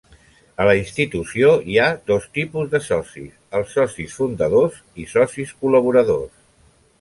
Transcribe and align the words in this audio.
A 0.63 0.65
la 0.67 0.73
Institució 0.77 1.51
hi 1.73 1.77
ha 1.83 1.89
dos 2.11 2.25
tipus 2.37 2.71
de 2.71 2.81
socis, 2.85 3.35
els 3.59 3.77
socis 3.81 4.17
fundadors 4.23 4.81
i 5.05 5.07
socis 5.13 5.55
col·laboradors. 5.61 6.35